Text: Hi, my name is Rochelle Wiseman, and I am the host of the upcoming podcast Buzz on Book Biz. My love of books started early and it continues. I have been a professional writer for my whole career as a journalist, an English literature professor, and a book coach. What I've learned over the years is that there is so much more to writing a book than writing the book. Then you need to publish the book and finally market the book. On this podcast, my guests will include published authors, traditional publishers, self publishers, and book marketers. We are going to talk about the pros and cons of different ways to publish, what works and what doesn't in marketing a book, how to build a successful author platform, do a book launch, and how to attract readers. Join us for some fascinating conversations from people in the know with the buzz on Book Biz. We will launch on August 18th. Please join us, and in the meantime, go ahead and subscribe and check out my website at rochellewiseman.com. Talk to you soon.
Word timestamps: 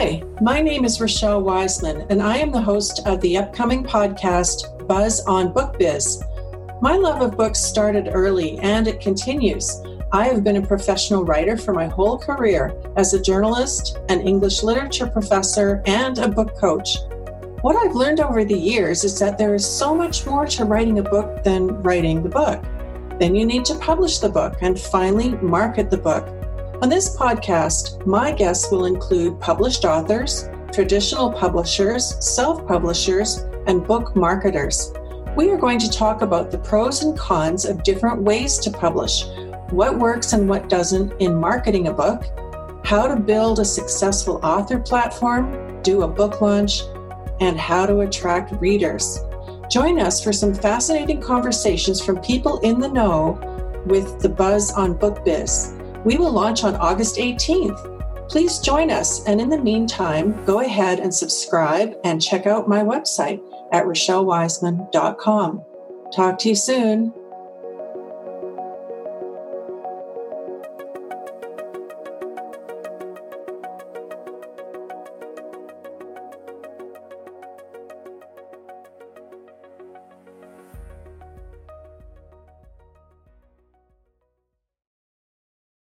Hi, 0.00 0.22
my 0.40 0.62
name 0.62 0.84
is 0.84 1.00
Rochelle 1.00 1.42
Wiseman, 1.42 2.06
and 2.08 2.22
I 2.22 2.36
am 2.36 2.52
the 2.52 2.62
host 2.62 3.04
of 3.04 3.20
the 3.20 3.36
upcoming 3.36 3.82
podcast 3.82 4.86
Buzz 4.86 5.26
on 5.26 5.52
Book 5.52 5.76
Biz. 5.76 6.22
My 6.80 6.94
love 6.94 7.20
of 7.20 7.36
books 7.36 7.58
started 7.58 8.10
early 8.12 8.60
and 8.60 8.86
it 8.86 9.00
continues. 9.00 9.82
I 10.12 10.28
have 10.28 10.44
been 10.44 10.58
a 10.58 10.64
professional 10.64 11.24
writer 11.24 11.56
for 11.56 11.74
my 11.74 11.88
whole 11.88 12.16
career 12.16 12.80
as 12.94 13.12
a 13.12 13.20
journalist, 13.20 13.98
an 14.08 14.20
English 14.20 14.62
literature 14.62 15.08
professor, 15.08 15.82
and 15.86 16.16
a 16.18 16.28
book 16.28 16.56
coach. 16.56 16.98
What 17.62 17.74
I've 17.74 17.96
learned 17.96 18.20
over 18.20 18.44
the 18.44 18.56
years 18.56 19.02
is 19.02 19.18
that 19.18 19.36
there 19.36 19.56
is 19.56 19.68
so 19.68 19.96
much 19.96 20.24
more 20.24 20.46
to 20.46 20.64
writing 20.64 21.00
a 21.00 21.10
book 21.10 21.42
than 21.42 21.82
writing 21.82 22.22
the 22.22 22.28
book. 22.28 22.62
Then 23.18 23.34
you 23.34 23.44
need 23.44 23.64
to 23.64 23.74
publish 23.80 24.18
the 24.20 24.28
book 24.28 24.58
and 24.60 24.78
finally 24.78 25.30
market 25.30 25.90
the 25.90 25.98
book. 25.98 26.28
On 26.80 26.88
this 26.88 27.16
podcast, 27.16 28.06
my 28.06 28.30
guests 28.30 28.70
will 28.70 28.84
include 28.84 29.40
published 29.40 29.84
authors, 29.84 30.48
traditional 30.72 31.32
publishers, 31.32 32.16
self 32.24 32.64
publishers, 32.68 33.38
and 33.66 33.84
book 33.84 34.14
marketers. 34.14 34.92
We 35.36 35.50
are 35.50 35.56
going 35.56 35.80
to 35.80 35.90
talk 35.90 36.22
about 36.22 36.52
the 36.52 36.58
pros 36.58 37.02
and 37.02 37.18
cons 37.18 37.64
of 37.64 37.82
different 37.82 38.22
ways 38.22 38.58
to 38.58 38.70
publish, 38.70 39.24
what 39.70 39.98
works 39.98 40.34
and 40.34 40.48
what 40.48 40.68
doesn't 40.68 41.20
in 41.20 41.34
marketing 41.34 41.88
a 41.88 41.92
book, 41.92 42.22
how 42.84 43.08
to 43.08 43.16
build 43.16 43.58
a 43.58 43.64
successful 43.64 44.38
author 44.44 44.78
platform, 44.78 45.82
do 45.82 46.02
a 46.02 46.08
book 46.08 46.40
launch, 46.40 46.82
and 47.40 47.58
how 47.58 47.86
to 47.86 48.02
attract 48.02 48.52
readers. 48.60 49.18
Join 49.68 49.98
us 49.98 50.22
for 50.22 50.32
some 50.32 50.54
fascinating 50.54 51.20
conversations 51.20 52.00
from 52.00 52.20
people 52.20 52.60
in 52.60 52.78
the 52.78 52.88
know 52.88 53.36
with 53.86 54.20
the 54.20 54.28
buzz 54.28 54.70
on 54.70 54.94
Book 54.94 55.24
Biz. 55.24 55.74
We 56.08 56.16
will 56.16 56.32
launch 56.32 56.64
on 56.64 56.74
August 56.76 57.16
18th. 57.16 58.30
Please 58.30 58.60
join 58.60 58.90
us, 58.90 59.22
and 59.26 59.42
in 59.42 59.50
the 59.50 59.60
meantime, 59.60 60.42
go 60.46 60.60
ahead 60.60 61.00
and 61.00 61.14
subscribe 61.14 61.98
and 62.02 62.22
check 62.22 62.46
out 62.46 62.66
my 62.66 62.80
website 62.80 63.42
at 63.72 63.84
rochellewiseman.com. 63.84 65.62
Talk 66.16 66.38
to 66.38 66.48
you 66.48 66.54
soon. 66.54 67.12